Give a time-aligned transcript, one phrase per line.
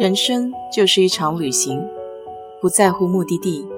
[0.00, 1.78] 人生就是一场旅行，
[2.58, 3.68] 不在乎目的地，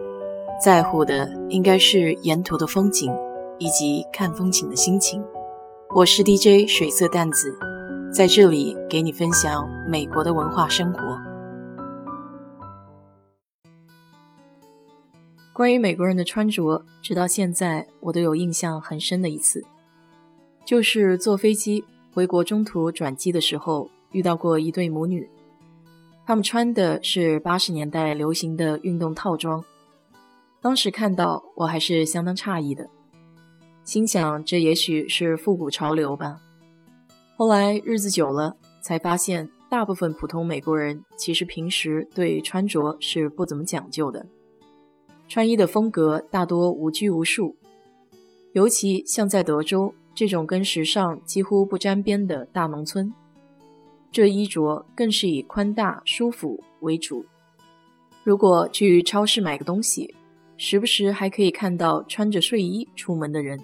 [0.63, 3.13] 在乎的应该是沿途的风景
[3.59, 5.21] 以及看风景的心情。
[5.93, 7.59] 我是 DJ 水色淡子，
[8.15, 11.01] 在这里给你分享美国的文化生活。
[15.53, 19.65] 关于美国人的穿着，直到现在我都有印象很深的一次，
[20.65, 21.85] 就是坐飞机
[22.15, 25.29] 回国中途转机的时候，遇到过一对母女。
[26.25, 29.65] 他们穿的是八十年代流行的运动套装，
[30.61, 32.89] 当时看到我还是相当诧异的，
[33.85, 36.41] 心想这也许是复古潮流吧。
[37.37, 44.25] 后来日子久了，才发现大部分普通美国人其实平时对穿着是不怎么讲究的。
[45.29, 47.57] 穿衣的风格大多无拘无束，
[48.53, 53.13] 尤其像在德州这种跟时尚几乎不沾边的大农村，
[54.13, 57.25] 这衣着更是以宽大舒服为主。
[58.23, 60.15] 如果去超市买个东西，
[60.57, 63.59] 时不时还可以看到穿着睡衣出门的人。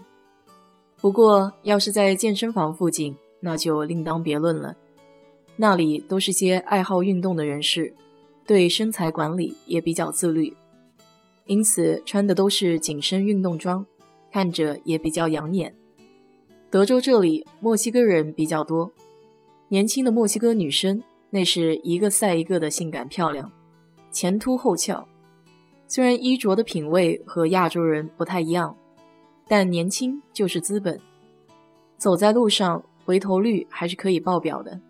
[1.01, 4.75] 不过，要是在健身房附近，那就另当别论了。
[5.55, 7.95] 那里都是些爱好运动的人士，
[8.47, 10.57] 对身材管理也比较自律。
[11.47, 13.87] 因此，穿的都是紧身运动装，
[14.33, 15.75] 看着也比较养眼。
[16.71, 18.91] 德州这里墨西哥人比较多，
[19.71, 23.53] 年轻的墨西哥女生那是一个赛一个的性感漂亮，
[24.11, 25.07] 前凸后翘。
[25.87, 28.75] 虽然衣着的品味和亚洲人不太一样，
[29.47, 30.99] 但年轻就是资本，
[31.99, 34.81] 走在路上回头率还是可以爆表的。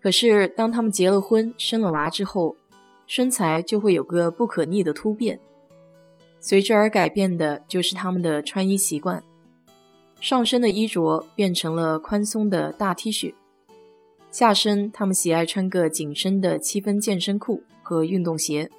[0.00, 2.54] 可是当他们结了婚、生了娃之后，
[3.06, 5.38] 身材就会有个不可逆的突变。
[6.38, 9.22] 随之而改变的就是他们的穿衣习惯，
[10.20, 13.34] 上身的衣着变成了宽松的大 T 恤，
[14.30, 18.70] 下身他们喜爱穿个紧身的七分健身裤和运动鞋。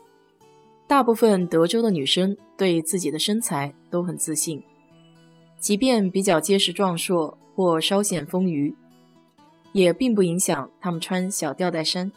[0.87, 4.63] 大部分德州的女生对自己的身材都很自信，
[5.59, 8.73] 即便比较结实壮硕或稍显丰腴，
[9.71, 12.11] 也并不影响她们穿小吊带衫。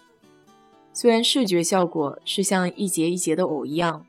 [0.92, 4.04] 虽然视觉效果是像一节一节的藕一样。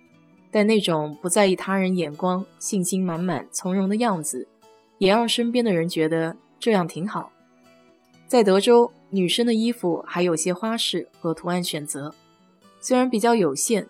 [0.52, 4.48] 但那种不在意他人眼光、信心满满、从容的样子，
[5.00, 7.30] 也让身边的人觉得这样挺好。
[8.26, 12.14] 在德州，女生的衣服还有些花式和图案选择，
[12.80, 13.88] 虽然比较有限，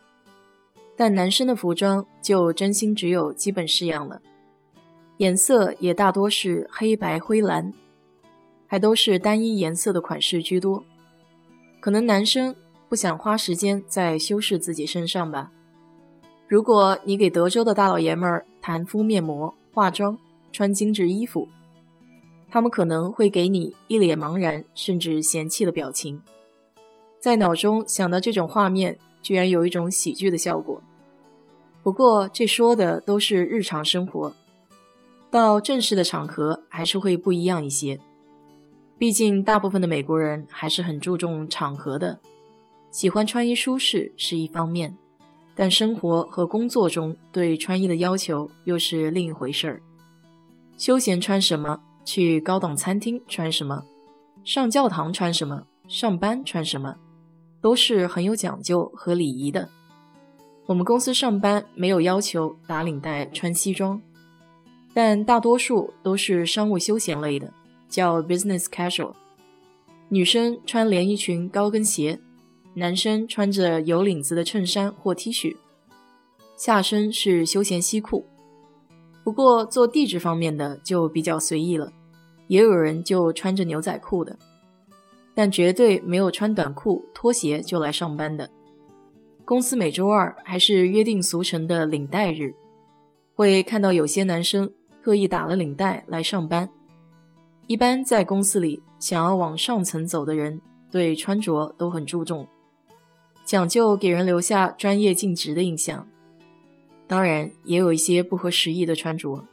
[0.96, 4.22] 但男生的服装就真心只有基本式样了，
[5.18, 7.74] 颜色也大多是黑白灰蓝，
[8.68, 10.84] 还都是单一颜色的款式居多。
[11.80, 12.56] 可能男生
[12.90, 15.52] 不想花时间在修饰自己身上吧。
[16.48, 20.18] 如果你给德州的大老爷们儿谈敷面膜、化妆、
[20.52, 21.48] 穿精致衣服，
[22.56, 26.22] 他们可能会给你一脸茫然甚至嫌弃的表情，
[27.20, 30.82] 在脑中想到这种画面，居然有一种喜剧的效果。
[31.84, 34.34] 不过这说的都是日常生活，
[35.30, 38.00] 到正式的场合还是会不一样一些。
[38.98, 42.18] 毕竟大部分的美国人还是很注重场合的，
[42.90, 44.96] 喜欢穿衣舒适是一方面。
[45.54, 49.82] 但生活和工作中对穿衣的要求又是另一回事儿。
[50.78, 53.84] 休闲穿什么，去高档餐厅穿什么，
[54.46, 56.96] 上教堂穿什么，上班穿什么，
[57.60, 59.68] 都是很有讲究和礼仪的。
[60.68, 64.02] 我们公司上班没有要求打领带穿西装，
[64.94, 67.52] 但大多数都是商务休闲类的，
[67.90, 69.14] 叫 business casual。
[70.08, 72.20] 女生穿连衣裙、高跟鞋。
[72.78, 75.56] 男生穿着有领子的衬衫或 T 恤，
[76.58, 78.26] 下身是休闲西裤。
[79.26, 81.92] 不过做地质方面的就比较随意了，
[82.46, 84.38] 也有人就穿着牛仔裤的，
[85.34, 88.48] 但绝对没有穿短裤拖鞋就来上班的。
[89.44, 92.54] 公司每周二还是约定俗成的领带日，
[93.34, 94.72] 会看到有些男生
[95.04, 96.70] 特意打了领带来上班。
[97.66, 102.48] 一般在公司里想要往上层走的人，对穿着都很注重。
[103.44, 106.08] 讲究给人留下专业尽职的印象，
[107.08, 109.44] 当然也有一些不合时宜的穿着。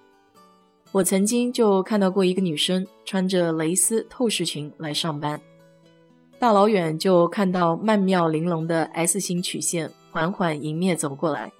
[0.91, 5.41] 我曾经就看到过一个女生穿着蕾丝透视裙来上班，
[6.39, 11.51] 大老远就看到曼妙玲珑的 S 型曲线缓缓迎面走过来。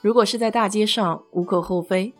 [0.00, 2.14] 如果是在大街上无可厚非，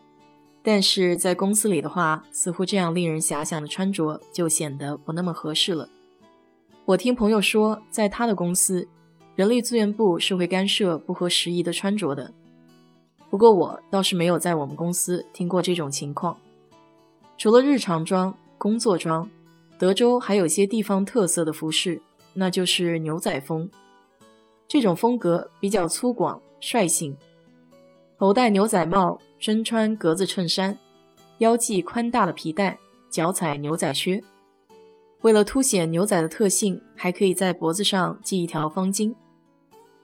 [0.61, 5.87] 但是在公司里的话，似乎这样令人遐想的穿着就显得不那么合适了。
[6.83, 8.87] 我听朋友说，在他的公司。
[9.35, 12.33] 人力资源部是会干涉不合时宜的穿着的，
[13.29, 16.37] 不过我倒是没有在我们公司听过这种情况。
[17.37, 19.29] 除了日常装、工作装，
[19.77, 22.01] 德州还有些地方特色的服饰，
[22.33, 23.69] 那就是牛仔风。
[24.67, 27.15] 这种风格比较粗犷率性，
[28.17, 30.77] 头戴牛仔帽，身穿格子衬衫，
[31.37, 32.79] 腰系宽大的皮带，
[33.09, 34.23] 脚踩牛仔靴。
[35.21, 39.13] 为了凸显牛仔的特性，还可以在脖子上系一条方巾。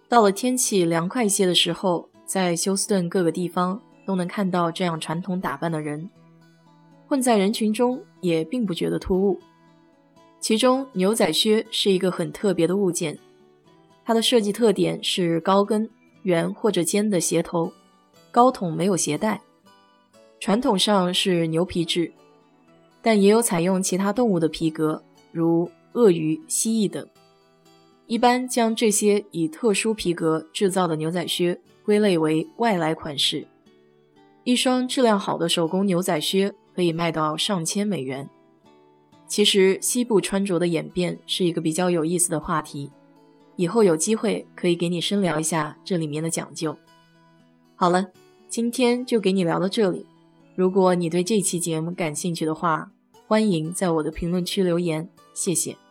[0.08, 6.10] 到了天气凉快些的时候，在休斯顿各个地方都能看到这样传统打扮的人，
[7.08, 9.40] 混在人群中也并不觉得突兀。
[10.40, 13.18] 其中，牛仔靴是一个很特别的物件。
[14.04, 15.90] 它的设计特点是高跟、
[16.24, 17.72] 圆或者尖的鞋头，
[18.31, 19.40] 高筒没有鞋带。
[20.40, 22.12] 传统上是牛皮质，
[23.02, 27.08] 但也有采用其他动物的皮革，如鳄鱼、蜥蜴等。
[28.08, 33.47] 一般将这些以特殊皮革制造的牛仔靴归类为外来款式。
[34.44, 38.30] 一双质量好的手工牛仔靴可以卖到上千美元。
[39.27, 42.91] 其实，西部穿着的演变是一个比较有意思的话题。
[43.56, 46.75] 以后有机会可以给你深聊一下这里面的讲究。
[47.75, 48.07] 好了，
[48.47, 50.06] 今天就给你聊到这里。
[50.56, 52.91] 如果你对这期节目感兴趣的话，
[53.27, 55.82] 欢迎在我的评论区留言，谢谢。